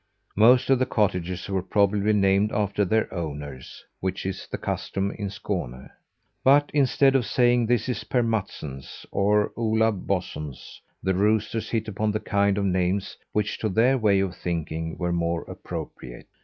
[0.35, 5.27] Most of the cottages were probably named after their owners which is the custom in
[5.27, 5.91] Skåne.
[6.43, 12.09] But instead of saying this is "Per Matssons," or "Ola Bossons," the roosters hit upon
[12.13, 16.25] the kind of names which, to their way of thinking, were more appropriate.